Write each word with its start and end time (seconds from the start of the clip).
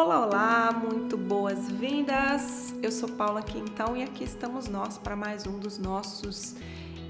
Olá, 0.00 0.24
olá, 0.24 0.72
muito 0.72 1.16
boas-vindas. 1.16 2.72
Eu 2.80 2.92
sou 2.92 3.08
Paula 3.08 3.42
Quintão 3.42 3.96
e 3.96 4.02
aqui 4.04 4.22
estamos 4.22 4.68
nós 4.68 4.96
para 4.96 5.16
mais 5.16 5.44
um 5.44 5.58
dos 5.58 5.76
nossos 5.76 6.54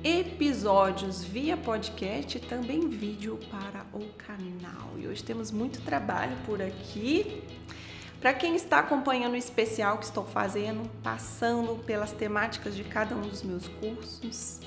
episódios 0.02 1.22
via 1.22 1.54
podcast 1.54 2.38
e 2.38 2.40
também 2.40 2.88
vídeo 2.88 3.38
para 3.50 3.84
o 3.92 4.08
canal. 4.14 4.88
E 4.96 5.06
hoje 5.06 5.22
temos 5.22 5.50
muito 5.50 5.82
trabalho 5.82 6.34
por 6.46 6.62
aqui. 6.62 7.42
Para 8.22 8.32
quem 8.32 8.56
está 8.56 8.78
acompanhando 8.78 9.34
o 9.34 9.36
especial 9.36 9.98
que 9.98 10.06
estou 10.06 10.24
fazendo, 10.24 10.90
passando 11.02 11.76
pelas 11.84 12.10
temáticas 12.10 12.74
de 12.74 12.84
cada 12.84 13.14
um 13.14 13.20
dos 13.20 13.42
meus 13.42 13.68
cursos, 13.68 14.60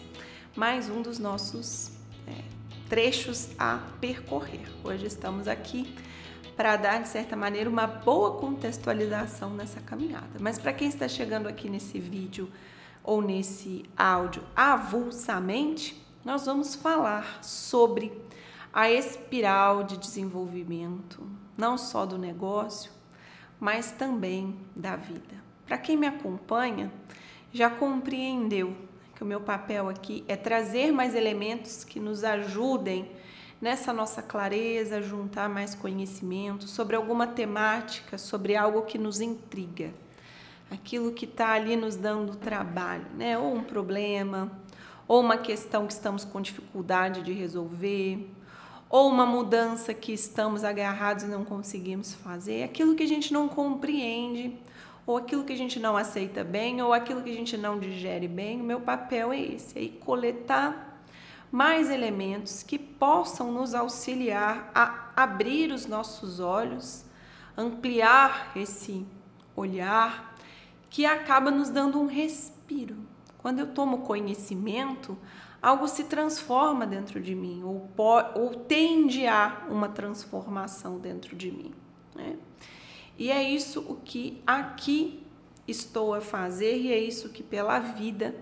mais 0.56 0.92
um 0.92 1.02
dos 1.02 1.18
nossos 1.18 1.90
é, 2.28 2.44
trechos 2.88 3.50
a 3.58 3.80
percorrer. 4.00 4.68
Hoje 4.84 5.08
estamos 5.08 5.48
aqui 5.48 5.92
para 6.56 6.76
dar, 6.76 7.02
de 7.02 7.08
certa 7.08 7.36
maneira, 7.36 7.70
uma 7.70 7.88
boa 7.88 8.36
contextualização 8.36 9.52
nessa 9.52 9.80
caminhada. 9.82 10.40
Mas 10.40 10.58
para 10.58 10.74
quem 10.74 10.88
está 10.88 11.08
chegando 11.08 11.48
aqui 11.48 11.70
nesse 11.70 12.00
vídeo 12.00 12.50
ou 13.04 13.22
nesse 13.22 13.84
áudio 13.96 14.44
avulsamente, 14.56 16.02
nós 16.24 16.46
vamos 16.46 16.76
falar 16.76 17.44
sobre 17.44 18.12
a 18.74 18.90
espiral 18.90 19.84
de 19.84 19.98
desenvolvimento, 19.98 21.28
não 21.58 21.78
só 21.78 22.06
do 22.06 22.18
negócio, 22.18 22.92
mas 23.60 23.92
também 23.92 24.58
da 24.76 24.96
vida. 24.96 25.42
Para 25.66 25.78
quem 25.78 25.98
me 25.98 26.08
acompanha, 26.08 26.92
já 27.52 27.70
compreendeu 27.70 28.76
que 29.16 29.24
o 29.24 29.28
meu 29.28 29.42
papel 29.42 29.90
aqui 29.90 30.24
é 30.28 30.36
trazer 30.36 30.92
mais 30.92 31.16
elementos 31.16 31.84
que 31.84 32.00
nos 32.00 32.24
ajudem 32.24 33.12
nessa 33.62 33.94
nossa 33.94 34.24
clareza, 34.24 35.02
juntar 35.02 35.48
mais 35.48 35.76
conhecimento 35.76 36.68
sobre 36.68 36.96
alguma 36.96 37.28
temática, 37.28 38.18
sobre 38.18 38.56
algo 38.56 38.82
que 38.82 38.98
nos 38.98 39.22
intriga, 39.22 39.92
aquilo 40.72 41.12
que 41.12 41.26
está 41.26 41.52
ali 41.52 41.76
nos 41.76 41.96
dando 41.96 42.36
trabalho, 42.36 43.06
né? 43.16 43.38
Ou 43.38 43.54
um 43.54 43.64
problema, 43.64 44.52
ou 45.08 45.22
uma 45.22 45.38
questão 45.38 45.86
que 45.86 45.94
estamos 45.94 46.26
com 46.26 46.42
dificuldade 46.42 47.22
de 47.22 47.32
resolver, 47.32 48.28
ou 48.90 49.08
uma 49.08 49.26
mudança 49.26 49.94
que 49.94 50.12
estamos 50.12 50.64
agarrados 50.64 51.24
e 51.24 51.28
não 51.28 51.46
conseguimos 51.46 52.14
fazer, 52.16 52.64
aquilo 52.64 52.96
que 52.96 53.04
a 53.04 53.08
gente 53.08 53.32
não 53.32 53.48
compreende, 53.48 54.58
ou 55.06 55.18
aquilo 55.18 55.44
que 55.44 55.54
a 55.54 55.58
gente 55.58 55.80
não 55.80 55.96
aceita 55.96 56.44
bem, 56.44 56.82
ou 56.82 56.94
aquilo 56.94 57.22
que 57.22 57.30
a 57.30 57.36
gente 57.36 57.56
não 57.58 57.80
digere 57.80 58.28
bem, 58.28 58.60
o 58.60 58.64
meu 58.64 58.82
papel 58.82 59.32
é 59.32 59.40
esse, 59.40 59.78
é 59.78 59.88
coletar 60.04 60.91
mais 61.52 61.90
elementos 61.90 62.64
que 62.64 62.80
possam 62.80 63.52
nos 63.52 63.74
auxiliar 63.76 64.72
a 64.74 65.12
abrir 65.16 65.72
os 65.72 65.86
nossos 65.86 66.40
olhos, 66.40 67.04
ampliar 67.58 68.52
esse 68.56 69.06
olhar, 69.56 70.34
que 70.90 71.06
acaba 71.06 71.52
nos 71.52 71.70
dando 71.70 72.00
um 72.00 72.06
respiro. 72.06 72.96
Quando 73.38 73.60
eu 73.60 73.68
tomo 73.68 74.00
conhecimento, 74.00 75.18
algo 75.62 75.88
se 75.88 76.06
transforma 76.06 76.88
dentro 76.88 77.20
de 77.20 77.36
mim, 77.36 77.62
ou, 77.64 77.90
ou 78.36 78.56
tende 78.56 79.28
a 79.28 79.66
uma 79.70 79.90
transformação 79.90 81.00
dentro 81.00 81.36
de 81.36 81.52
mim. 81.52 81.74
Né? 82.16 82.38
E 83.18 83.30
é 83.30 83.44
isso 83.44 83.82
o 83.82 83.96
que 83.96 84.42
aqui 84.48 85.24
estou 85.68 86.14
a 86.14 86.22
fazer, 86.22 86.78
e 86.78 86.92
é 86.94 87.00
isso 87.00 87.30
que 87.30 87.44
pela 87.44 87.80
vida 87.80 88.36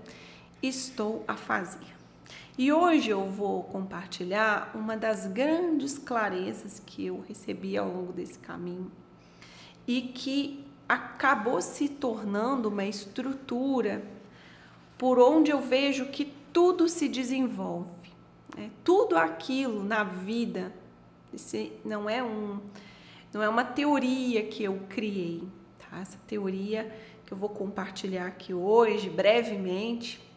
estou 0.62 1.24
a 1.28 1.36
fazer. 1.36 1.99
E 2.60 2.74
hoje 2.74 3.10
eu 3.10 3.24
vou 3.24 3.64
compartilhar 3.64 4.74
uma 4.76 4.98
das 4.98 5.26
grandes 5.26 5.98
clarezas 5.98 6.78
que 6.86 7.06
eu 7.06 7.24
recebi 7.26 7.78
ao 7.78 7.88
longo 7.88 8.12
desse 8.12 8.38
caminho 8.38 8.92
e 9.88 10.02
que 10.02 10.66
acabou 10.86 11.62
se 11.62 11.88
tornando 11.88 12.68
uma 12.68 12.84
estrutura 12.84 14.04
por 14.98 15.20
onde 15.20 15.52
eu 15.52 15.62
vejo 15.62 16.08
que 16.08 16.34
tudo 16.52 16.90
se 16.90 17.08
desenvolve. 17.08 18.12
Né? 18.58 18.70
Tudo 18.84 19.16
aquilo 19.16 19.82
na 19.82 20.04
vida, 20.04 20.74
esse 21.34 21.72
não 21.86 22.10
é 22.10 22.22
um, 22.22 22.60
não 23.32 23.42
é 23.42 23.48
uma 23.48 23.64
teoria 23.64 24.44
que 24.44 24.66
eu 24.66 24.82
criei, 24.90 25.48
tá? 25.78 26.02
Essa 26.02 26.18
teoria 26.28 26.94
que 27.26 27.32
eu 27.32 27.38
vou 27.38 27.48
compartilhar 27.48 28.26
aqui 28.26 28.54
hoje, 28.54 29.10
brevemente, 29.10 30.28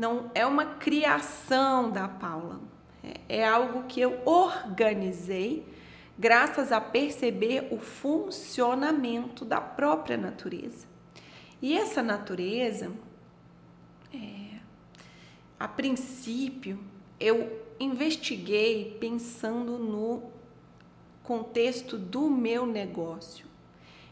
não 0.00 0.30
é 0.34 0.46
uma 0.46 0.64
criação 0.64 1.90
da 1.90 2.08
Paula, 2.08 2.58
é, 3.04 3.40
é 3.40 3.46
algo 3.46 3.82
que 3.82 4.00
eu 4.00 4.22
organizei 4.24 5.66
graças 6.18 6.72
a 6.72 6.80
perceber 6.80 7.68
o 7.70 7.76
funcionamento 7.78 9.44
da 9.44 9.60
própria 9.60 10.16
natureza. 10.16 10.86
E 11.60 11.76
essa 11.76 12.02
natureza, 12.02 12.90
é, 14.14 14.56
a 15.58 15.68
princípio, 15.68 16.82
eu 17.18 17.60
investiguei 17.78 18.96
pensando 18.98 19.76
no 19.76 20.30
contexto 21.22 21.98
do 21.98 22.30
meu 22.30 22.64
negócio. 22.64 23.49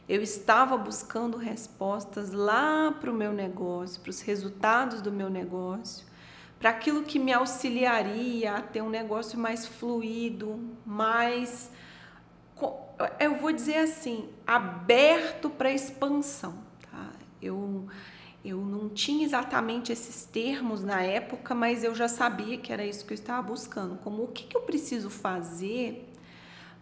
Eu 0.09 0.23
estava 0.23 0.75
buscando 0.79 1.37
respostas 1.37 2.33
lá 2.33 2.91
para 2.99 3.11
o 3.11 3.15
meu 3.15 3.31
negócio, 3.31 4.01
para 4.01 4.09
os 4.09 4.23
resultados 4.23 5.03
do 5.03 5.13
meu 5.13 5.29
negócio, 5.29 6.07
para 6.59 6.71
aquilo 6.71 7.03
que 7.03 7.19
me 7.19 7.31
auxiliaria 7.31 8.55
a 8.55 8.63
ter 8.63 8.81
um 8.81 8.89
negócio 8.89 9.39
mais 9.39 9.67
fluido, 9.67 10.59
mais, 10.87 11.71
eu 13.21 13.37
vou 13.37 13.53
dizer 13.53 13.77
assim, 13.77 14.31
aberto 14.47 15.51
para 15.51 15.71
expansão. 15.71 16.55
Tá? 16.91 17.11
Eu, 17.43 17.87
eu 18.43 18.57
não 18.63 18.89
tinha 18.89 19.27
exatamente 19.27 19.93
esses 19.93 20.25
termos 20.25 20.83
na 20.83 21.03
época, 21.03 21.55
mas 21.55 21.85
eu 21.85 21.95
já 21.95 22.09
sabia 22.09 22.57
que 22.57 22.73
era 22.73 22.85
isso 22.85 23.05
que 23.05 23.13
eu 23.13 23.17
estava 23.17 23.43
buscando. 23.43 23.99
Como 23.99 24.23
o 24.23 24.29
que, 24.29 24.45
que 24.45 24.57
eu 24.57 24.63
preciso 24.63 25.11
fazer 25.11 26.08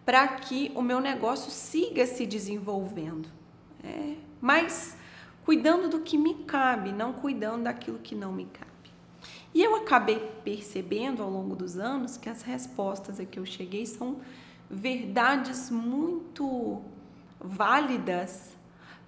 para 0.07 0.25
que 0.25 0.71
o 0.73 0.81
meu 0.81 1.01
negócio 1.01 1.51
siga 1.51 2.05
se 2.05 2.25
desenvolvendo. 2.25 3.27
É, 3.83 4.15
mas 4.39 4.95
cuidando 5.43 5.89
do 5.89 5.99
que 5.99 6.17
me 6.17 6.45
cabe, 6.45 6.93
não 6.93 7.11
cuidando 7.11 7.63
daquilo 7.63 7.99
que 7.99 8.15
não 8.15 8.31
me 8.31 8.45
cabe. 8.45 8.71
E 9.53 9.61
eu 9.61 9.75
acabei 9.75 10.17
percebendo 10.45 11.21
ao 11.21 11.29
longo 11.29 11.57
dos 11.57 11.77
anos 11.77 12.15
que 12.15 12.29
as 12.29 12.41
respostas 12.41 13.19
a 13.19 13.25
que 13.25 13.37
eu 13.37 13.45
cheguei 13.45 13.85
são 13.85 14.21
verdades 14.69 15.69
muito 15.69 16.81
válidas 17.37 18.55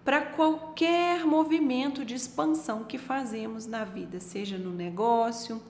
para 0.09 0.21
qualquer 0.21 1.23
movimento 1.23 2.03
de 2.03 2.15
expansão 2.15 2.83
que 2.83 2.97
fazemos 2.97 3.67
na 3.67 3.85
vida, 3.85 4.19
seja 4.19 4.57
no 4.57 4.71
negócio, 4.71 5.61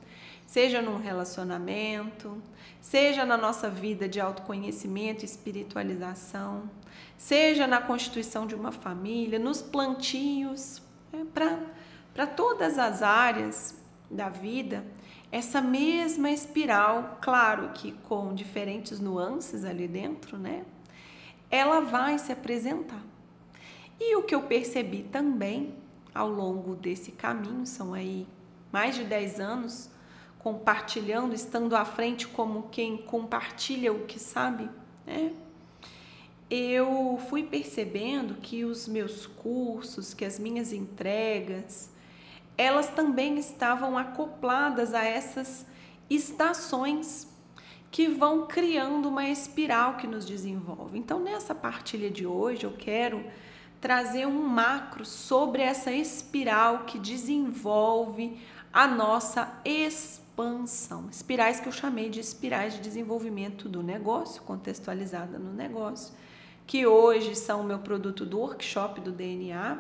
seja 0.48 0.82
num 0.82 0.98
relacionamento, 0.98 2.42
seja 2.80 3.26
na 3.26 3.36
nossa 3.36 3.70
vida 3.70 4.08
de 4.08 4.18
autoconhecimento 4.18 5.24
e 5.24 5.26
espiritualização, 5.26 6.70
seja 7.18 7.68
na 7.68 7.82
constituição 7.82 8.48
de 8.48 8.56
uma 8.56 8.72
família, 8.72 9.38
nos 9.38 9.62
plantios, 9.62 10.82
é, 11.12 11.18
para 12.14 12.26
todas 12.26 12.80
as 12.80 13.02
áreas 13.02 13.78
da 14.10 14.30
vida, 14.30 14.86
essa 15.34 15.60
mesma 15.60 16.32
espiral, 16.32 17.18
claro 17.20 17.72
que 17.74 17.92
com 18.08 18.34
diferentes 18.34 19.02
nuances 19.02 19.66
ali 19.66 19.86
dentro, 19.86 20.38
né? 20.38 20.64
Ela 21.52 21.82
vai 21.82 22.18
se 22.18 22.32
apresentar. 22.32 23.09
E 24.00 24.16
o 24.16 24.24
que 24.24 24.34
eu 24.34 24.44
percebi 24.44 25.04
também 25.04 25.76
ao 26.14 26.30
longo 26.30 26.76
desse 26.76 27.12
caminho, 27.12 27.66
são 27.66 27.94
aí 27.94 28.28
mais 28.72 28.96
de 28.96 29.04
10 29.04 29.40
anos 29.40 29.90
compartilhando, 30.40 31.34
estando 31.34 31.76
à 31.76 31.84
frente 31.84 32.28
como 32.28 32.70
quem 32.70 32.98
compartilha 32.98 33.92
o 33.92 34.06
que 34.06 34.20
sabe, 34.20 34.70
né? 35.06 35.34
Eu 36.50 37.20
fui 37.30 37.44
percebendo 37.44 38.36
que 38.36 38.66
os 38.66 38.88
meus 38.88 39.28
cursos, 39.28 40.16
que 40.16 40.26
as 40.26 40.40
minhas 40.40 40.74
entregas, 40.74 41.92
elas 42.58 42.90
também 42.90 43.38
estavam 43.38 43.98
acopladas 43.98 44.94
a 44.94 45.04
essas 45.04 45.66
estações 46.10 47.28
que 47.92 48.08
vão 48.08 48.48
criando 48.48 49.10
uma 49.10 49.30
espiral 49.30 49.96
que 49.98 50.08
nos 50.08 50.26
desenvolve. 50.26 50.98
Então, 50.98 51.20
nessa 51.20 51.54
partilha 51.54 52.10
de 52.10 52.26
hoje, 52.26 52.64
eu 52.64 52.74
quero 52.74 53.24
trazer 53.80 54.26
um 54.26 54.48
macro 54.48 55.06
sobre 55.06 55.62
essa 55.62 55.92
espiral 55.92 56.80
que 56.80 57.00
desenvolve 57.00 58.38
a 58.72 58.88
nossa 58.88 59.52
expansão. 59.64 61.08
Espirais 61.10 61.60
que 61.60 61.68
eu 61.68 61.72
chamei 61.72 62.10
de 62.10 62.20
espirais 62.20 62.74
de 62.74 62.82
desenvolvimento 62.82 63.70
do 63.70 63.82
negócio, 63.82 64.42
contextualizada 64.44 65.40
no 65.40 65.54
negócio, 65.54 66.14
que 66.68 66.86
hoje 66.86 67.36
são 67.36 67.62
o 67.62 67.64
meu 67.64 67.80
produto 67.80 68.26
do 68.26 68.40
workshop 68.40 69.02
do 69.02 69.12
DNA, 69.12 69.80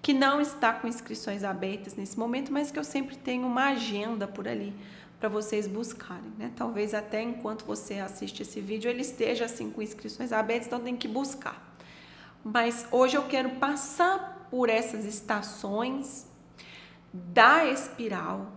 que 0.00 0.12
não 0.12 0.40
está 0.40 0.72
com 0.72 0.88
inscrições 0.88 1.44
abertas 1.44 1.94
nesse 1.94 2.18
momento, 2.18 2.52
mas 2.52 2.70
que 2.70 2.78
eu 2.78 2.84
sempre 2.84 3.16
tenho 3.16 3.46
uma 3.46 3.66
agenda 3.68 4.26
por 4.26 4.48
ali 4.48 4.74
para 5.20 5.28
vocês 5.28 5.66
buscarem, 5.66 6.32
né? 6.38 6.52
Talvez 6.56 6.94
até 6.94 7.20
enquanto 7.20 7.64
você 7.64 7.98
assiste 7.98 8.42
esse 8.42 8.60
vídeo 8.60 8.88
ele 8.88 9.02
esteja 9.02 9.44
assim 9.44 9.70
com 9.70 9.82
inscrições 9.82 10.32
abertas, 10.32 10.68
então 10.68 10.80
tem 10.80 10.96
que 10.96 11.08
buscar. 11.08 11.67
Mas 12.44 12.86
hoje 12.90 13.16
eu 13.16 13.24
quero 13.24 13.50
passar 13.56 14.48
por 14.50 14.68
essas 14.68 15.04
estações 15.04 16.26
da 17.12 17.64
espiral 17.66 18.52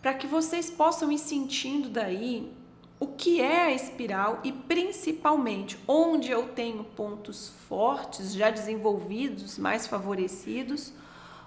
para 0.00 0.14
que 0.14 0.26
vocês 0.26 0.70
possam 0.70 1.10
ir 1.10 1.18
sentindo 1.18 1.88
daí 1.88 2.52
o 2.98 3.08
que 3.08 3.40
é 3.40 3.64
a 3.64 3.72
espiral 3.72 4.40
e 4.42 4.52
principalmente 4.52 5.78
onde 5.86 6.30
eu 6.30 6.48
tenho 6.48 6.84
pontos 6.84 7.52
fortes 7.68 8.32
já 8.32 8.50
desenvolvidos, 8.50 9.58
mais 9.58 9.86
favorecidos, 9.86 10.92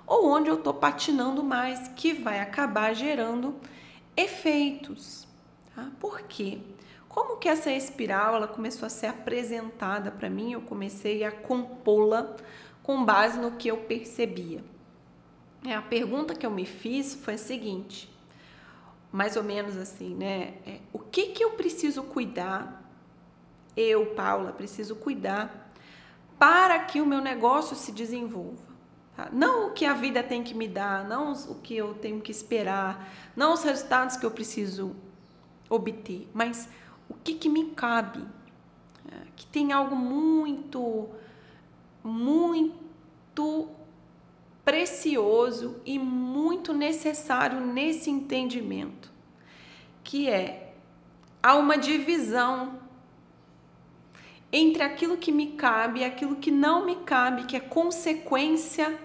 ou 0.05 0.27
onde 0.27 0.49
eu 0.49 0.55
estou 0.55 0.73
patinando 0.73 1.43
mais, 1.43 1.87
que 1.89 2.13
vai 2.13 2.39
acabar 2.39 2.93
gerando 2.93 3.55
efeitos. 4.15 5.27
Tá? 5.75 5.89
Por 5.99 6.21
quê? 6.23 6.59
Como 7.09 7.37
que 7.37 7.49
essa 7.49 7.71
espiral 7.71 8.35
ela 8.35 8.47
começou 8.47 8.85
a 8.85 8.89
ser 8.89 9.07
apresentada 9.07 10.11
para 10.11 10.29
mim? 10.29 10.53
Eu 10.53 10.61
comecei 10.61 11.23
a 11.23 11.31
compô-la 11.31 12.35
com 12.83 13.03
base 13.03 13.39
no 13.39 13.51
que 13.51 13.67
eu 13.67 13.77
percebia. 13.77 14.63
É, 15.65 15.73
a 15.73 15.81
pergunta 15.81 16.35
que 16.35 16.45
eu 16.45 16.51
me 16.51 16.65
fiz 16.65 17.15
foi 17.15 17.33
a 17.33 17.37
seguinte: 17.37 18.09
mais 19.11 19.35
ou 19.35 19.43
menos 19.43 19.75
assim, 19.75 20.13
né? 20.15 20.53
É, 20.65 20.79
o 20.93 20.99
que 20.99 21.27
que 21.27 21.43
eu 21.43 21.51
preciso 21.51 22.03
cuidar? 22.03 22.77
Eu, 23.75 24.07
Paula, 24.07 24.51
preciso 24.51 24.95
cuidar 24.95 25.73
para 26.37 26.79
que 26.79 27.01
o 27.01 27.05
meu 27.05 27.21
negócio 27.21 27.75
se 27.75 27.91
desenvolva. 27.91 28.69
Tá? 29.15 29.29
Não 29.31 29.67
o 29.67 29.71
que 29.71 29.85
a 29.85 29.93
vida 29.93 30.23
tem 30.23 30.43
que 30.43 30.53
me 30.53 30.67
dar, 30.67 31.07
não 31.07 31.33
o 31.33 31.55
que 31.55 31.75
eu 31.75 31.93
tenho 31.95 32.21
que 32.21 32.31
esperar, 32.31 33.09
não 33.35 33.53
os 33.53 33.63
resultados 33.63 34.15
que 34.15 34.25
eu 34.25 34.31
preciso 34.31 34.95
obter, 35.69 36.29
mas 36.33 36.69
o 37.09 37.13
que 37.15 37.33
que 37.33 37.49
me 37.49 37.71
cabe? 37.71 38.23
É, 39.11 39.15
que 39.35 39.45
tem 39.47 39.71
algo 39.71 39.95
muito, 39.95 41.09
muito 42.03 43.69
precioso 44.63 45.81
e 45.85 45.97
muito 45.97 46.73
necessário 46.73 47.59
nesse 47.59 48.09
entendimento, 48.09 49.11
que 50.03 50.29
é 50.29 50.75
há 51.41 51.55
uma 51.55 51.77
divisão 51.77 52.79
entre 54.51 54.83
aquilo 54.83 55.17
que 55.17 55.31
me 55.31 55.53
cabe 55.53 56.01
e 56.01 56.03
aquilo 56.03 56.35
que 56.35 56.51
não 56.51 56.85
me 56.85 56.97
cabe, 56.97 57.45
que 57.45 57.55
é 57.55 57.59
consequência 57.59 58.99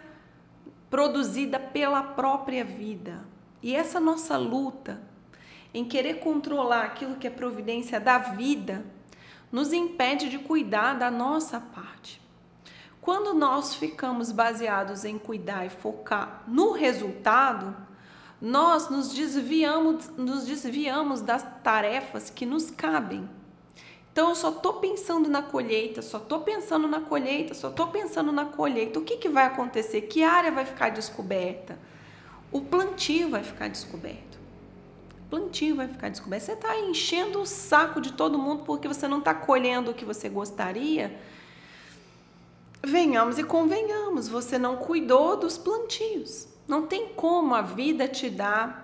produzida 0.90 1.58
pela 1.58 2.02
própria 2.02 2.64
vida. 2.64 3.26
E 3.62 3.74
essa 3.74 3.98
nossa 3.98 4.36
luta 4.36 5.02
em 5.74 5.84
querer 5.84 6.20
controlar 6.20 6.84
aquilo 6.84 7.16
que 7.16 7.26
é 7.26 7.30
providência 7.30 7.98
da 7.98 8.16
vida 8.16 8.84
nos 9.50 9.72
impede 9.72 10.30
de 10.30 10.38
cuidar 10.38 10.94
da 10.94 11.10
nossa 11.10 11.60
parte. 11.60 12.22
Quando 13.00 13.34
nós 13.34 13.74
ficamos 13.74 14.32
baseados 14.32 15.04
em 15.04 15.18
cuidar 15.18 15.66
e 15.66 15.68
focar 15.68 16.42
no 16.46 16.72
resultado, 16.72 17.76
nós 18.40 18.88
nos 18.88 19.12
desviamos, 19.12 20.08
nos 20.16 20.44
desviamos 20.46 21.20
das 21.20 21.44
tarefas 21.62 22.30
que 22.30 22.46
nos 22.46 22.70
cabem. 22.70 23.28
Então 24.12 24.28
eu 24.28 24.34
só 24.34 24.50
estou 24.50 24.74
pensando 24.74 25.28
na 25.28 25.42
colheita, 25.42 26.00
só 26.00 26.18
estou 26.18 26.40
pensando 26.42 26.86
na 26.86 27.00
colheita, 27.00 27.52
só 27.52 27.68
estou 27.68 27.88
pensando 27.88 28.30
na 28.30 28.44
colheita. 28.44 28.98
O 28.98 29.02
que, 29.02 29.16
que 29.16 29.28
vai 29.28 29.44
acontecer? 29.44 30.02
Que 30.02 30.22
área 30.22 30.52
vai 30.52 30.64
ficar 30.64 30.90
descoberta? 30.90 31.78
O 32.52 32.60
plantio 32.60 33.28
vai 33.30 33.42
ficar 33.42 33.68
descoberto. 33.68 34.38
Plantio 35.30 35.76
vai 35.76 35.88
ficar 35.88 36.08
descoberto. 36.08 36.42
Você 36.42 36.52
está 36.52 36.78
enchendo 36.78 37.40
o 37.40 37.46
saco 37.46 38.00
de 38.00 38.12
todo 38.12 38.38
mundo 38.38 38.64
porque 38.64 38.86
você 38.86 39.08
não 39.08 39.18
está 39.18 39.34
colhendo 39.34 39.90
o 39.90 39.94
que 39.94 40.04
você 40.04 40.28
gostaria 40.28 41.18
venhamos 42.86 43.38
e 43.38 43.44
convenhamos, 43.44 44.28
você 44.28 44.58
não 44.58 44.76
cuidou 44.76 45.36
dos 45.36 45.56
plantios. 45.56 46.48
Não 46.66 46.86
tem 46.86 47.08
como 47.08 47.54
a 47.54 47.62
vida 47.62 48.06
te 48.08 48.30
dar 48.30 48.82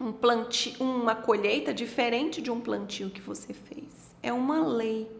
um 0.00 0.12
plantio, 0.12 0.74
uma 0.80 1.14
colheita 1.14 1.72
diferente 1.72 2.42
de 2.42 2.50
um 2.50 2.60
plantio 2.60 3.10
que 3.10 3.20
você 3.20 3.52
fez. 3.52 4.14
É 4.22 4.32
uma 4.32 4.66
lei, 4.66 5.10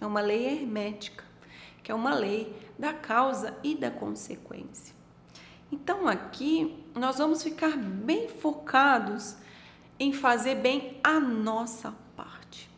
é 0.00 0.06
uma 0.06 0.20
lei 0.20 0.46
hermética, 0.46 1.24
que 1.82 1.90
é 1.90 1.94
uma 1.94 2.14
lei 2.14 2.54
da 2.78 2.92
causa 2.92 3.56
e 3.62 3.74
da 3.74 3.90
consequência. 3.90 4.94
Então 5.72 6.06
aqui 6.06 6.84
nós 6.94 7.18
vamos 7.18 7.42
ficar 7.42 7.76
bem 7.76 8.28
focados 8.28 9.36
em 10.00 10.12
fazer 10.12 10.56
bem 10.56 10.98
a 11.04 11.20
nossa 11.20 11.94
parte, 12.16 12.68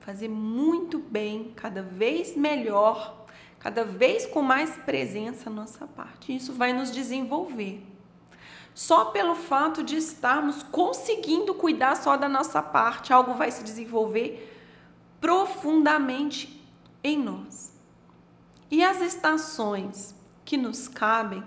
fazer 0.00 0.28
muito 0.28 0.98
bem, 0.98 1.52
cada 1.54 1.82
vez 1.82 2.34
melhor 2.34 3.20
cada 3.60 3.84
vez 3.84 4.26
com 4.26 4.40
mais 4.42 4.74
presença 4.78 5.48
a 5.48 5.52
nossa 5.52 5.86
parte. 5.86 6.34
Isso 6.34 6.52
vai 6.52 6.72
nos 6.72 6.90
desenvolver. 6.90 7.86
Só 8.74 9.06
pelo 9.06 9.34
fato 9.34 9.82
de 9.82 9.96
estarmos 9.96 10.62
conseguindo 10.62 11.54
cuidar 11.54 11.94
só 11.96 12.16
da 12.16 12.28
nossa 12.28 12.62
parte, 12.62 13.12
algo 13.12 13.34
vai 13.34 13.50
se 13.50 13.62
desenvolver 13.62 14.58
profundamente 15.20 16.66
em 17.04 17.18
nós. 17.18 17.78
E 18.70 18.82
as 18.82 19.02
estações 19.02 20.14
que 20.44 20.56
nos 20.56 20.88
cabem 20.88 21.44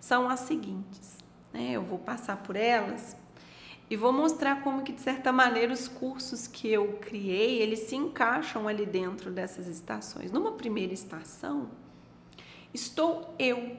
são 0.00 0.28
as 0.28 0.40
seguintes. 0.40 1.16
Né? 1.52 1.70
Eu 1.72 1.82
vou 1.82 1.98
passar 1.98 2.38
por 2.38 2.56
elas 2.56 3.16
e 3.88 3.96
vou 3.96 4.12
mostrar 4.12 4.62
como 4.62 4.82
que 4.82 4.92
de 4.92 5.00
certa 5.00 5.30
maneira 5.32 5.72
os 5.72 5.86
cursos 5.86 6.46
que 6.48 6.68
eu 6.68 6.94
criei, 7.00 7.62
eles 7.62 7.80
se 7.80 7.94
encaixam 7.94 8.66
ali 8.66 8.84
dentro 8.84 9.30
dessas 9.30 9.68
estações. 9.68 10.32
Numa 10.32 10.52
primeira 10.52 10.92
estação, 10.92 11.70
estou 12.74 13.34
eu. 13.38 13.76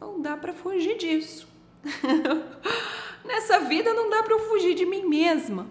Não 0.00 0.20
dá 0.20 0.36
para 0.36 0.52
fugir 0.52 0.98
disso. 0.98 1.46
Nessa 3.24 3.60
vida 3.60 3.94
não 3.94 4.10
dá 4.10 4.22
para 4.22 4.34
eu 4.34 4.40
fugir 4.48 4.74
de 4.74 4.84
mim 4.84 5.06
mesma. 5.06 5.68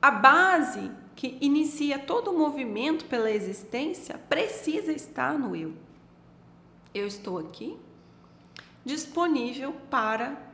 A 0.00 0.12
base 0.12 0.92
que 1.16 1.36
inicia 1.40 1.98
todo 1.98 2.30
o 2.30 2.38
movimento 2.38 3.06
pela 3.06 3.30
existência 3.30 4.16
precisa 4.28 4.92
estar 4.92 5.36
no 5.36 5.56
eu. 5.56 5.72
Eu 6.94 7.08
estou 7.08 7.38
aqui 7.38 7.76
disponível 8.84 9.74
para 9.90 10.47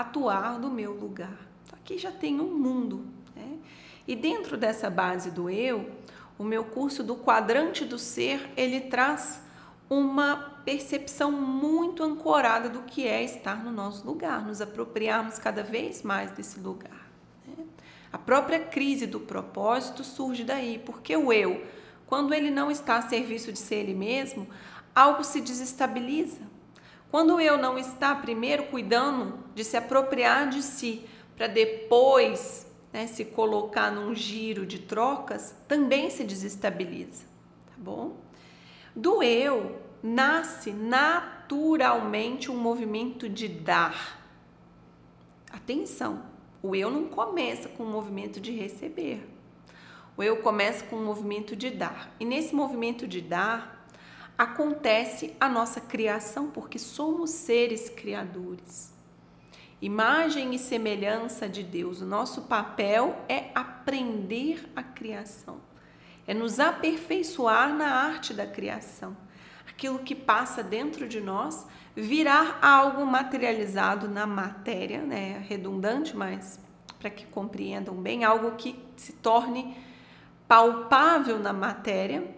atuar 0.00 0.60
no 0.60 0.70
meu 0.70 0.92
lugar. 0.92 1.36
Então, 1.64 1.76
aqui 1.78 1.98
já 1.98 2.12
tem 2.12 2.40
um 2.40 2.56
mundo. 2.56 3.04
Né? 3.34 3.58
E 4.06 4.14
dentro 4.14 4.56
dessa 4.56 4.88
base 4.88 5.30
do 5.30 5.50
eu, 5.50 5.90
o 6.38 6.44
meu 6.44 6.64
curso 6.64 7.02
do 7.02 7.16
quadrante 7.16 7.84
do 7.84 7.98
ser, 7.98 8.48
ele 8.56 8.80
traz 8.80 9.42
uma 9.90 10.36
percepção 10.64 11.32
muito 11.32 12.04
ancorada 12.04 12.68
do 12.68 12.82
que 12.82 13.08
é 13.08 13.24
estar 13.24 13.64
no 13.64 13.72
nosso 13.72 14.06
lugar, 14.06 14.46
nos 14.46 14.60
apropriarmos 14.60 15.38
cada 15.38 15.64
vez 15.64 16.02
mais 16.02 16.30
desse 16.30 16.60
lugar. 16.60 17.08
Né? 17.44 17.64
A 18.12 18.18
própria 18.18 18.60
crise 18.60 19.06
do 19.06 19.18
propósito 19.18 20.04
surge 20.04 20.44
daí, 20.44 20.78
porque 20.78 21.16
o 21.16 21.32
eu, 21.32 21.66
quando 22.06 22.32
ele 22.32 22.52
não 22.52 22.70
está 22.70 22.98
a 22.98 23.02
serviço 23.02 23.52
de 23.52 23.58
ser 23.58 23.76
ele 23.76 23.94
mesmo, 23.94 24.46
algo 24.94 25.24
se 25.24 25.40
desestabiliza. 25.40 26.57
Quando 27.10 27.40
eu 27.40 27.56
não 27.56 27.78
está 27.78 28.14
primeiro 28.14 28.64
cuidando 28.64 29.38
de 29.54 29.64
se 29.64 29.76
apropriar 29.76 30.48
de 30.48 30.62
si, 30.62 31.04
para 31.36 31.46
depois 31.46 32.66
né, 32.92 33.06
se 33.06 33.24
colocar 33.24 33.90
num 33.90 34.14
giro 34.14 34.66
de 34.66 34.80
trocas, 34.80 35.54
também 35.66 36.10
se 36.10 36.24
desestabiliza, 36.24 37.24
tá 37.66 37.74
bom? 37.78 38.16
Do 38.94 39.22
eu 39.22 39.80
nasce 40.02 40.70
naturalmente 40.70 42.50
um 42.50 42.56
movimento 42.56 43.28
de 43.28 43.48
dar. 43.48 44.20
Atenção, 45.50 46.24
o 46.62 46.74
eu 46.74 46.90
não 46.90 47.06
começa 47.06 47.68
com 47.68 47.84
um 47.84 47.90
movimento 47.90 48.40
de 48.40 48.52
receber. 48.52 49.26
O 50.16 50.22
eu 50.22 50.38
começa 50.38 50.84
com 50.84 50.96
um 50.96 51.04
movimento 51.04 51.54
de 51.54 51.70
dar. 51.70 52.12
E 52.18 52.24
nesse 52.24 52.54
movimento 52.54 53.06
de 53.06 53.20
dar, 53.20 53.77
acontece 54.38 55.34
a 55.40 55.48
nossa 55.48 55.80
criação, 55.80 56.48
porque 56.48 56.78
somos 56.78 57.30
seres 57.30 57.90
criadores. 57.90 58.94
Imagem 59.82 60.54
e 60.54 60.58
semelhança 60.58 61.48
de 61.48 61.64
Deus. 61.64 62.00
O 62.00 62.06
nosso 62.06 62.42
papel 62.42 63.20
é 63.28 63.50
aprender 63.52 64.70
a 64.76 64.82
criação, 64.82 65.60
é 66.26 66.32
nos 66.32 66.60
aperfeiçoar 66.60 67.74
na 67.74 67.88
arte 67.88 68.32
da 68.32 68.46
criação. 68.46 69.16
Aquilo 69.68 69.98
que 69.98 70.14
passa 70.14 70.62
dentro 70.62 71.08
de 71.08 71.20
nós 71.20 71.66
virar 71.94 72.58
algo 72.62 73.04
materializado 73.04 74.08
na 74.08 74.26
matéria, 74.26 75.02
né? 75.02 75.44
Redundante, 75.48 76.16
mas 76.16 76.60
para 76.98 77.10
que 77.10 77.26
compreendam 77.26 77.94
bem, 77.94 78.24
algo 78.24 78.52
que 78.52 78.76
se 78.96 79.12
torne 79.14 79.76
palpável 80.48 81.38
na 81.38 81.52
matéria 81.52 82.37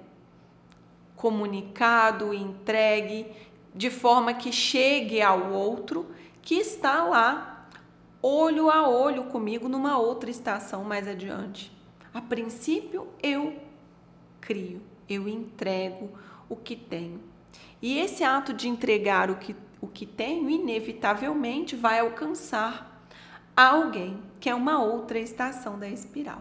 comunicado, 1.20 2.32
entregue, 2.32 3.26
de 3.74 3.90
forma 3.90 4.32
que 4.32 4.50
chegue 4.50 5.20
ao 5.20 5.52
outro 5.52 6.06
que 6.40 6.54
está 6.54 7.04
lá, 7.04 7.68
olho 8.22 8.70
a 8.70 8.88
olho 8.88 9.24
comigo, 9.24 9.68
numa 9.68 9.98
outra 9.98 10.30
estação 10.30 10.82
mais 10.82 11.06
adiante. 11.06 11.70
A 12.14 12.22
princípio, 12.22 13.06
eu 13.22 13.54
crio, 14.40 14.80
eu 15.06 15.28
entrego 15.28 16.10
o 16.48 16.56
que 16.56 16.74
tenho. 16.74 17.20
E 17.82 17.98
esse 17.98 18.24
ato 18.24 18.54
de 18.54 18.66
entregar 18.66 19.30
o 19.30 19.36
que, 19.36 19.54
o 19.78 19.86
que 19.86 20.06
tenho, 20.06 20.48
inevitavelmente 20.48 21.76
vai 21.76 22.00
alcançar 22.00 23.06
alguém, 23.54 24.22
que 24.40 24.48
é 24.48 24.54
uma 24.54 24.82
outra 24.82 25.18
estação 25.18 25.78
da 25.78 25.88
espiral. 25.88 26.40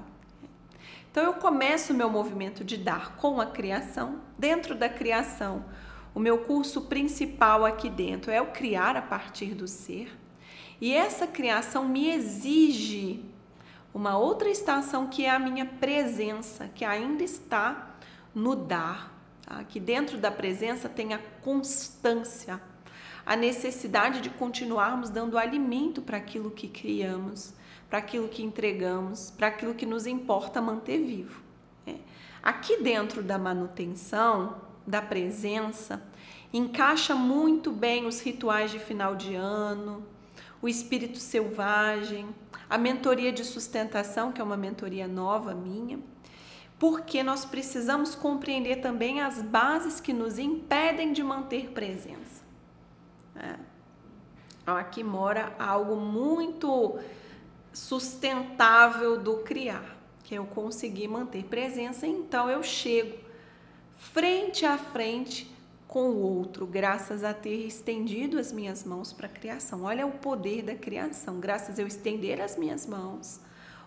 Então 1.19 1.33
eu 1.33 1.37
começo 1.37 1.91
o 1.91 1.95
meu 1.97 2.09
movimento 2.09 2.63
de 2.63 2.77
dar 2.77 3.17
com 3.17 3.41
a 3.41 3.45
criação. 3.45 4.21
Dentro 4.37 4.73
da 4.73 4.87
criação, 4.87 5.65
o 6.15 6.19
meu 6.19 6.45
curso 6.45 6.83
principal 6.83 7.65
aqui 7.65 7.89
dentro 7.89 8.31
é 8.31 8.41
o 8.41 8.53
criar 8.53 8.95
a 8.95 9.01
partir 9.01 9.53
do 9.53 9.67
ser. 9.67 10.17
E 10.79 10.93
essa 10.93 11.27
criação 11.27 11.89
me 11.89 12.09
exige 12.09 13.21
uma 13.93 14.17
outra 14.17 14.49
estação 14.49 15.07
que 15.07 15.25
é 15.25 15.29
a 15.29 15.37
minha 15.37 15.65
presença, 15.65 16.69
que 16.73 16.85
ainda 16.85 17.21
está 17.21 17.97
no 18.33 18.55
dar. 18.55 19.13
Tá? 19.45 19.61
Que 19.65 19.77
dentro 19.77 20.17
da 20.17 20.31
presença 20.31 20.87
tem 20.87 21.13
a 21.13 21.19
constância, 21.41 22.61
a 23.25 23.35
necessidade 23.35 24.21
de 24.21 24.29
continuarmos 24.29 25.09
dando 25.09 25.37
alimento 25.37 26.01
para 26.01 26.15
aquilo 26.15 26.49
que 26.49 26.69
criamos, 26.69 27.53
para 27.89 27.99
aquilo 27.99 28.29
que 28.29 28.43
entregamos, 28.43 29.31
para 29.31 29.47
aquilo 29.47 29.73
que 29.73 29.85
nos 29.85 30.05
importa 30.05 30.61
manter 30.61 30.99
vivo. 30.99 31.41
É. 31.87 31.95
Aqui 32.41 32.81
dentro 32.81 33.23
da 33.23 33.37
manutenção, 33.37 34.61
da 34.85 35.01
presença, 35.01 36.03
encaixa 36.53 37.15
muito 37.15 37.71
bem 37.71 38.05
os 38.05 38.21
rituais 38.21 38.71
de 38.71 38.79
final 38.79 39.15
de 39.15 39.33
ano, 39.35 40.05
o 40.61 40.67
espírito 40.67 41.17
selvagem, 41.17 42.27
a 42.69 42.77
mentoria 42.77 43.31
de 43.31 43.43
sustentação, 43.43 44.31
que 44.31 44.39
é 44.39 44.43
uma 44.43 44.57
mentoria 44.57 45.07
nova 45.07 45.55
minha, 45.55 45.99
porque 46.77 47.23
nós 47.23 47.43
precisamos 47.43 48.13
compreender 48.15 48.77
também 48.77 49.19
as 49.19 49.41
bases 49.41 49.99
que 49.99 50.13
nos 50.13 50.37
impedem 50.37 51.11
de 51.11 51.23
manter 51.23 51.71
presença. 51.71 52.43
É. 53.35 53.55
Aqui 54.65 55.03
mora 55.03 55.53
algo 55.57 55.95
muito 55.95 56.99
sustentável 57.73 59.19
do 59.19 59.37
criar, 59.37 59.97
que 60.23 60.35
eu 60.35 60.45
consegui 60.45 61.07
manter 61.07 61.43
presença, 61.45 62.05
então 62.07 62.49
eu 62.49 62.63
chego 62.63 63.17
frente 63.97 64.65
a 64.65 64.77
frente 64.77 65.49
com 65.87 66.09
o 66.11 66.21
outro, 66.21 66.67
graças 66.67 67.23
a 67.23 67.33
ter 67.33 67.65
estendido 67.65 68.37
as 68.37 68.51
minhas 68.51 68.83
mãos 68.83 69.11
para 69.11 69.25
a 69.25 69.29
criação. 69.29 69.83
Olha 69.83 70.05
o 70.05 70.11
poder 70.11 70.61
da 70.61 70.75
criação, 70.75 71.39
graças 71.39 71.79
a 71.79 71.81
eu 71.81 71.87
estender 71.87 72.39
as 72.39 72.55
minhas 72.55 72.85
mãos, 72.85 73.39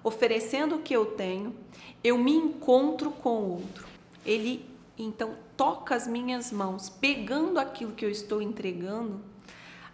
oferecendo 0.03 0.77
o 0.77 0.83
que 0.83 0.95
eu 0.95 1.07
tenho, 1.07 1.55
eu 2.03 2.19
me 2.19 2.33
encontro 2.33 3.12
com 3.12 3.37
o 3.37 3.51
outro. 3.53 3.87
Ele 4.27 4.67
então 4.99 5.37
toca 5.57 5.95
as 5.95 6.07
minhas 6.07 6.51
mãos, 6.51 6.89
pegando 6.89 7.59
aquilo 7.59 7.93
que 7.93 8.05
eu 8.05 8.11
estou 8.11 8.43
entregando. 8.43 9.21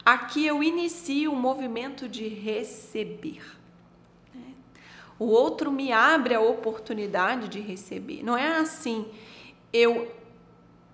Aqui 0.04 0.46
eu 0.46 0.62
inicio 0.62 1.32
o 1.32 1.36
movimento 1.36 2.08
de 2.08 2.26
receber. 2.26 3.57
O 5.18 5.26
outro 5.26 5.70
me 5.72 5.92
abre 5.92 6.34
a 6.34 6.40
oportunidade 6.40 7.48
de 7.48 7.60
receber. 7.60 8.22
Não 8.22 8.36
é 8.36 8.58
assim, 8.58 9.06
eu 9.72 10.14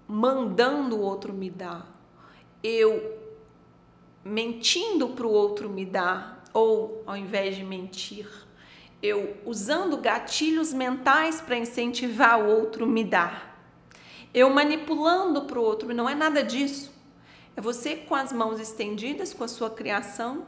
mandando 0.08 0.96
o 0.96 1.00
outro 1.00 1.32
me 1.32 1.50
dar, 1.50 1.86
eu 2.62 3.18
mentindo 4.24 5.10
para 5.10 5.26
o 5.26 5.30
outro 5.30 5.68
me 5.68 5.84
dar, 5.84 6.42
ou 6.52 7.02
ao 7.06 7.16
invés 7.16 7.56
de 7.56 7.64
mentir, 7.64 8.28
eu 9.02 9.36
usando 9.44 9.98
gatilhos 9.98 10.72
mentais 10.72 11.40
para 11.40 11.58
incentivar 11.58 12.40
o 12.40 12.48
outro 12.48 12.86
me 12.86 13.04
dar, 13.04 13.54
eu 14.32 14.50
manipulando 14.50 15.42
para 15.42 15.58
o 15.58 15.62
outro, 15.62 15.94
não 15.94 16.08
é 16.08 16.14
nada 16.14 16.42
disso. 16.42 16.92
É 17.56 17.60
você 17.60 17.94
com 17.94 18.16
as 18.16 18.32
mãos 18.32 18.58
estendidas 18.58 19.32
com 19.32 19.44
a 19.44 19.48
sua 19.48 19.70
criação 19.70 20.44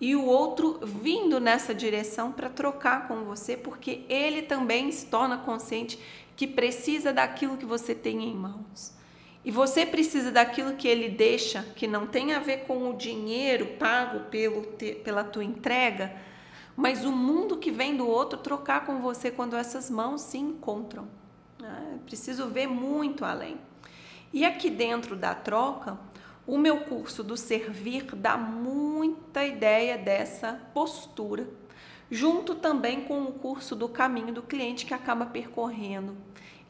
e 0.00 0.16
o 0.16 0.24
outro 0.24 0.80
vindo 0.82 1.38
nessa 1.38 1.74
direção 1.74 2.32
para 2.32 2.50
trocar 2.50 3.06
com 3.08 3.24
você, 3.24 3.56
porque 3.56 4.04
ele 4.08 4.42
também 4.42 4.90
se 4.90 5.06
torna 5.06 5.38
consciente 5.38 5.98
que 6.36 6.46
precisa 6.46 7.12
daquilo 7.12 7.56
que 7.56 7.64
você 7.64 7.94
tem 7.94 8.24
em 8.24 8.34
mãos. 8.34 8.92
E 9.44 9.50
você 9.50 9.84
precisa 9.84 10.32
daquilo 10.32 10.74
que 10.74 10.88
ele 10.88 11.08
deixa, 11.08 11.62
que 11.76 11.86
não 11.86 12.06
tem 12.06 12.32
a 12.32 12.38
ver 12.38 12.64
com 12.66 12.90
o 12.90 12.96
dinheiro 12.96 13.66
pago 13.78 14.20
pelo, 14.30 14.62
pela 15.04 15.22
tua 15.22 15.44
entrega, 15.44 16.16
mas 16.76 17.04
o 17.04 17.12
mundo 17.12 17.58
que 17.58 17.70
vem 17.70 17.96
do 17.96 18.08
outro 18.08 18.38
trocar 18.38 18.84
com 18.84 19.00
você 19.00 19.30
quando 19.30 19.54
essas 19.54 19.90
mãos 19.90 20.22
se 20.22 20.38
encontram. 20.38 21.06
É 21.62 21.98
preciso 22.04 22.48
ver 22.48 22.66
muito 22.66 23.24
além. 23.24 23.58
E 24.32 24.44
aqui 24.44 24.68
dentro 24.68 25.14
da 25.14 25.34
troca, 25.34 25.96
o 26.46 26.58
meu 26.58 26.80
curso 26.80 27.22
do 27.24 27.36
servir 27.36 28.04
dá 28.14 28.36
muita 28.36 29.44
ideia 29.44 29.96
dessa 29.96 30.60
postura, 30.74 31.48
junto 32.10 32.54
também 32.54 33.02
com 33.02 33.22
o 33.22 33.32
curso 33.32 33.74
do 33.74 33.88
caminho 33.88 34.32
do 34.32 34.42
cliente 34.42 34.84
que 34.84 34.94
acaba 34.94 35.26
percorrendo 35.26 36.16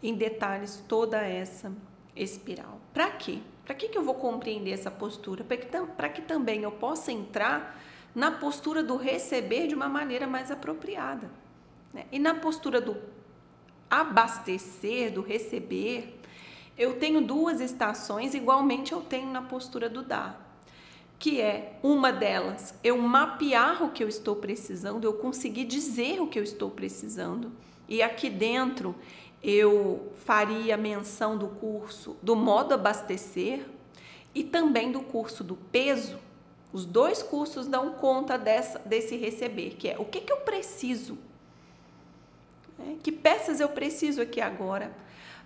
em 0.03 0.15
detalhes 0.15 0.83
toda 0.87 1.19
essa 1.19 1.73
espiral. 2.15 2.81
Para 2.93 3.11
quê? 3.11 3.41
Para 3.65 3.75
que, 3.75 3.89
que 3.89 3.99
eu 3.99 4.03
vou 4.03 4.15
compreender 4.15 4.73
essa 4.73 4.91
postura? 4.91 5.43
Para 5.43 6.09
que, 6.09 6.21
que 6.21 6.29
também 6.29 6.63
eu 6.63 6.71
possa 6.71 7.11
entrar 7.11 7.81
na 8.15 8.31
postura 8.31 8.83
do 8.83 8.97
receber 8.97 9.67
de 9.67 9.75
uma 9.75 9.89
maneira 9.89 10.27
mais 10.27 10.51
apropriada. 10.51 11.31
Né? 11.93 12.05
E 12.13 12.19
na 12.19 12.35
postura 12.35 12.81
do 12.81 12.97
abastecer, 13.91 15.13
do 15.13 15.21
receber, 15.21 16.21
eu 16.77 16.99
tenho 16.99 17.21
duas 17.21 17.61
estações, 17.61 18.35
igualmente 18.35 18.93
eu 18.93 19.01
tenho 19.01 19.31
na 19.31 19.43
postura 19.43 19.89
do 19.89 20.03
dar. 20.03 20.43
Que 21.19 21.41
é 21.41 21.79
uma 21.83 22.13
delas, 22.13 22.75
eu 22.83 22.99
mapear 22.99 23.83
o 23.83 23.91
que 23.91 24.03
eu 24.03 24.09
estou 24.09 24.37
precisando, 24.37 25.05
eu 25.05 25.13
conseguir 25.15 25.65
dizer 25.65 26.21
o 26.21 26.27
que 26.27 26.39
eu 26.39 26.43
estou 26.43 26.71
precisando. 26.71 27.53
E 27.89 28.03
aqui 28.03 28.29
dentro 28.29 28.95
eu 29.43 30.13
faria 30.25 30.77
menção 30.77 31.37
do 31.37 31.49
curso 31.49 32.17
do 32.23 32.35
modo 32.35 32.75
abastecer 32.75 33.65
e 34.35 34.43
também 34.43 34.91
do 34.91 35.01
curso 35.01 35.45
do 35.45 35.55
peso. 35.55 36.19
Os 36.73 36.85
dois 36.85 37.23
cursos 37.23 37.69
dão 37.69 37.93
conta 37.93 38.37
dessa, 38.37 38.81
desse 38.81 39.17
receber, 39.17 39.77
que 39.79 39.89
é 39.89 39.97
o 39.97 40.05
que, 40.05 40.21
que 40.21 40.33
eu 40.33 40.39
preciso, 40.39 41.17
é, 42.81 42.97
que 43.01 43.13
peças 43.13 43.61
eu 43.61 43.69
preciso 43.69 44.21
aqui 44.21 44.41
agora 44.41 44.91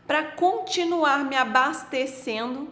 para 0.09 0.25
continuar 0.25 1.23
me 1.27 1.37
abastecendo. 1.37 2.67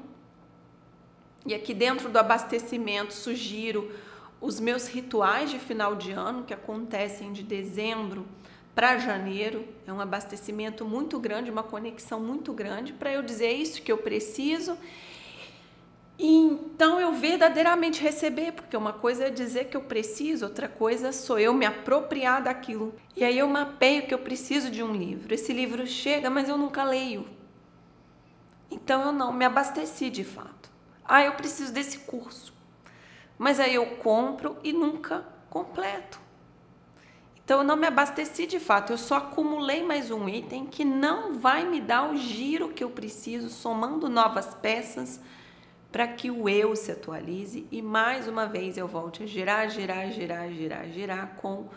E 1.45 1.55
aqui 1.55 1.75
dentro 1.75 2.09
do 2.09 2.19
abastecimento 2.19 3.13
sugiro 3.13 3.95
os 4.41 4.59
meus 4.59 4.89
rituais 4.89 5.51
de 5.51 5.59
final 5.59 5.95
de 5.95 6.13
ano 6.13 6.45
que 6.45 6.55
acontecem 6.55 7.35
de 7.35 7.43
dezembro 7.43 8.27
para 8.75 8.97
janeiro. 8.97 9.69
É 9.87 9.93
um 9.93 10.01
abastecimento 10.01 10.87
muito 10.87 11.21
grande, 11.21 11.51
uma 11.51 11.63
conexão 11.63 12.19
muito 12.21 12.55
grande 12.55 12.95
para 12.95 13.13
eu 13.13 13.23
dizer 13.23 13.53
isso 13.53 13.83
que 13.83 13.93
eu 13.93 13.99
preciso. 13.99 14.79
E 16.19 16.35
então 16.35 16.99
eu 16.99 17.13
verdadeiramente 17.13 18.03
receber, 18.03 18.53
porque 18.53 18.77
uma 18.77 18.93
coisa 18.93 19.27
é 19.27 19.31
dizer 19.31 19.67
que 19.67 19.77
eu 19.77 19.83
preciso, 19.83 20.47
outra 20.47 20.67
coisa 20.69 21.13
sou 21.13 21.39
eu 21.39 21.53
me 21.53 21.67
apropriar 21.67 22.43
daquilo. 22.43 22.95
E 23.15 23.23
aí 23.23 23.39
eu 23.39 23.49
mapeio 23.49 24.07
que 24.07 24.15
eu 24.15 24.19
preciso 24.19 24.71
de 24.71 24.83
um 24.83 24.95
livro. 24.95 25.35
Esse 25.35 25.53
livro 25.53 25.87
chega, 25.87 26.31
mas 26.31 26.49
eu 26.49 26.57
nunca 26.57 26.85
leio. 26.85 27.27
Então 28.71 29.03
eu 29.03 29.13
não 29.13 29.33
me 29.33 29.45
abasteci 29.45 30.09
de 30.09 30.25
fato. 30.25 30.71
Ah, 31.05 31.23
eu 31.23 31.33
preciso 31.33 31.73
desse 31.73 31.99
curso. 32.01 32.53
Mas 33.39 33.61
aí 33.61 33.75
eu 33.75 33.87
compro 33.97 34.57
e 34.65 34.73
nunca 34.73 35.25
completo. 35.51 36.19
Então 37.45 37.59
eu 37.59 37.65
não 37.65 37.77
me 37.77 37.87
abasteci 37.87 38.45
de 38.45 38.59
fato, 38.59 38.93
eu 38.93 38.99
só 38.99 39.19
acumulei 39.19 39.81
mais 39.81 40.11
um 40.11 40.29
item 40.29 40.67
que 40.67 40.85
não 40.85 41.39
vai 41.39 41.65
me 41.65 41.81
dar 41.81 42.11
o 42.11 42.17
giro 42.17 42.71
que 42.71 42.83
eu 42.83 42.91
preciso, 42.91 43.49
somando 43.51 44.09
novas 44.09 44.53
peças 44.55 45.21
para 45.97 46.07
que 46.07 46.31
o 46.31 46.47
eu 46.47 46.77
se 46.77 46.93
atualize 46.93 47.67
e 47.73 47.81
mais 47.81 48.29
uma 48.29 48.45
vez 48.45 48.77
eu 48.77 48.87
volte 48.87 49.23
a 49.23 49.27
girar, 49.27 49.71
girar, 49.71 50.13
girar, 50.13 50.53
girar, 50.53 50.87
girar 50.91 51.37
com 51.37 51.71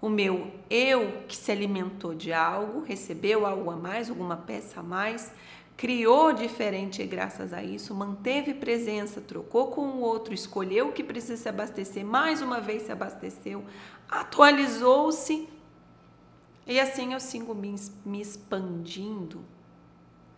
o 0.00 0.08
meu 0.08 0.52
eu 0.70 1.24
que 1.26 1.36
se 1.36 1.50
alimentou 1.50 2.14
de 2.14 2.32
algo, 2.32 2.84
recebeu 2.84 3.44
algo 3.44 3.68
a 3.72 3.76
mais, 3.76 4.08
alguma 4.08 4.36
peça 4.36 4.78
a 4.78 4.82
mais, 4.84 5.32
criou 5.76 6.32
diferente 6.32 7.04
graças 7.04 7.52
a 7.52 7.64
isso, 7.64 7.92
manteve 7.96 8.54
presença, 8.54 9.20
trocou 9.20 9.66
com 9.72 9.80
o 9.80 10.02
outro, 10.02 10.32
escolheu 10.32 10.90
o 10.90 10.92
que 10.92 11.02
precisa 11.02 11.36
se 11.36 11.48
abastecer, 11.48 12.06
mais 12.06 12.40
uma 12.40 12.60
vez 12.60 12.82
se 12.82 12.92
abasteceu, 12.92 13.64
atualizou-se 14.08 15.48
e 16.64 16.78
assim 16.78 17.12
eu 17.12 17.18
sigo 17.18 17.52
me, 17.56 17.74
me 18.06 18.20
expandindo, 18.20 19.44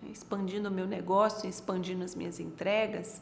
expandindo 0.05 0.69
o 0.69 0.73
meu 0.73 0.87
negócio, 0.87 1.49
expandindo 1.49 2.05
as 2.05 2.15
minhas 2.15 2.41
entregas, 2.41 3.21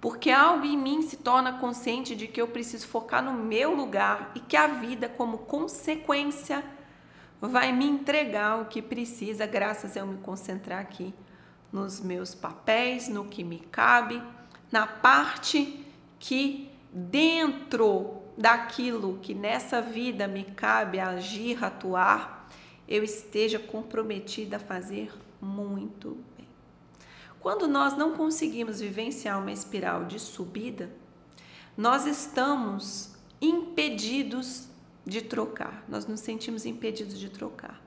porque 0.00 0.30
algo 0.30 0.64
em 0.64 0.76
mim 0.76 1.02
se 1.02 1.16
torna 1.16 1.58
consciente 1.58 2.16
de 2.16 2.26
que 2.26 2.40
eu 2.40 2.48
preciso 2.48 2.88
focar 2.88 3.22
no 3.22 3.32
meu 3.32 3.74
lugar 3.74 4.32
e 4.34 4.40
que 4.40 4.56
a 4.56 4.66
vida, 4.66 5.08
como 5.08 5.38
consequência, 5.38 6.64
vai 7.40 7.72
me 7.72 7.86
entregar 7.86 8.60
o 8.60 8.66
que 8.66 8.82
precisa, 8.82 9.46
graças 9.46 9.96
a 9.96 10.00
eu 10.00 10.06
me 10.06 10.18
concentrar 10.18 10.80
aqui 10.80 11.14
nos 11.72 12.00
meus 12.00 12.34
papéis, 12.34 13.08
no 13.08 13.24
que 13.24 13.42
me 13.42 13.58
cabe, 13.58 14.22
na 14.70 14.86
parte 14.86 15.84
que 16.18 16.70
dentro 16.92 18.22
daquilo 18.36 19.18
que 19.22 19.34
nessa 19.34 19.80
vida 19.80 20.26
me 20.26 20.44
cabe 20.44 21.00
agir, 21.00 21.64
atuar, 21.64 22.48
eu 22.88 23.02
esteja 23.02 23.58
comprometida 23.58 24.56
a 24.56 24.60
fazer 24.60 25.12
muito 25.42 26.16
bem. 26.36 26.48
Quando 27.40 27.66
nós 27.66 27.96
não 27.96 28.12
conseguimos 28.12 28.80
vivenciar 28.80 29.40
uma 29.40 29.50
espiral 29.50 30.04
de 30.04 30.20
subida, 30.20 30.90
nós 31.76 32.06
estamos 32.06 33.16
impedidos 33.40 34.68
de 35.04 35.20
trocar, 35.20 35.84
nós 35.88 36.06
nos 36.06 36.20
sentimos 36.20 36.64
impedidos 36.64 37.18
de 37.18 37.28
trocar. 37.28 37.82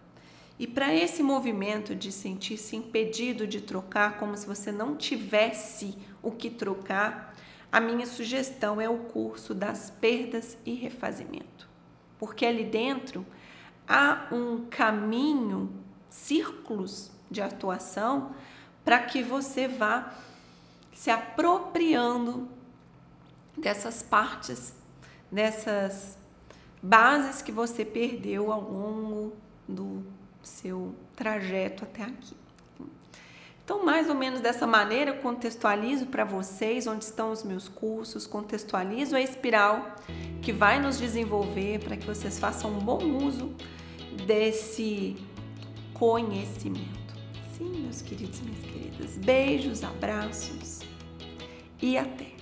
E 0.59 0.67
para 0.67 0.93
esse 0.93 1.23
movimento 1.23 1.95
de 1.95 2.11
sentir-se 2.11 2.75
impedido 2.75 3.47
de 3.47 3.61
trocar, 3.61 4.17
como 4.17 4.35
se 4.35 4.45
você 4.45 4.71
não 4.71 4.95
tivesse 4.95 5.97
o 6.21 6.31
que 6.31 6.49
trocar, 6.49 7.35
a 7.71 7.79
minha 7.79 8.05
sugestão 8.05 8.79
é 8.79 8.89
o 8.89 8.99
curso 8.99 9.53
das 9.53 9.89
perdas 9.89 10.57
e 10.65 10.73
refazimento. 10.73 11.69
Porque 12.17 12.45
ali 12.45 12.63
dentro 12.63 13.25
há 13.87 14.27
um 14.31 14.65
caminho, 14.69 15.73
círculos 16.09 17.11
de 17.29 17.41
atuação 17.41 18.31
para 18.83 18.99
que 18.99 19.23
você 19.23 19.67
vá 19.67 20.13
se 20.93 21.09
apropriando 21.09 22.47
dessas 23.57 24.01
partes, 24.03 24.73
dessas 25.31 26.17
bases 26.81 27.41
que 27.41 27.51
você 27.51 27.83
perdeu 27.83 28.51
ao 28.51 28.61
longo 28.61 29.33
do 29.67 30.05
seu 30.43 30.95
trajeto 31.15 31.83
até 31.83 32.03
aqui. 32.03 32.35
Então, 33.65 33.83
mais 33.83 34.07
ou 34.07 34.13
menos 34.13 34.41
dessa 34.41 34.67
maneira, 34.67 35.09
eu 35.09 35.17
contextualizo 35.23 36.05
para 36.05 36.23
vocês 36.23 36.85
onde 36.85 37.03
estão 37.03 37.31
os 37.31 37.43
meus 37.43 37.67
cursos, 37.67 38.27
contextualizo 38.27 39.15
a 39.15 39.21
espiral 39.21 39.95
que 40.43 40.53
vai 40.53 40.79
nos 40.79 40.99
desenvolver 40.99 41.79
para 41.79 41.97
que 41.97 42.05
vocês 42.05 42.37
façam 42.37 42.69
um 42.69 42.79
bom 42.79 43.03
uso 43.03 43.55
desse 44.27 45.15
conhecimento. 45.95 47.04
Sim, 47.57 47.69
meus 47.83 48.01
queridos 48.01 48.39
e 48.39 48.43
minhas 48.43 48.65
queridas, 48.65 49.17
beijos, 49.17 49.81
abraços 49.81 50.81
e 51.81 51.97
até! 51.97 52.34